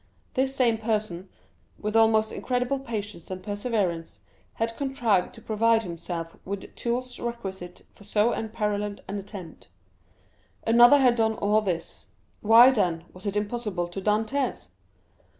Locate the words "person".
0.79-1.29